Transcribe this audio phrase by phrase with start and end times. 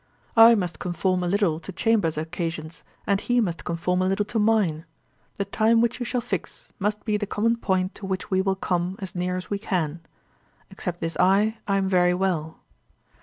[0.35, 4.39] I must conform a little to Chambers's occasions, and he must conform a little to
[4.39, 4.85] mine.
[5.37, 8.55] The time which you shall fix, must be the common point to which we will
[8.55, 9.99] come as near as we can.
[10.71, 12.57] Except this eye, I am very well.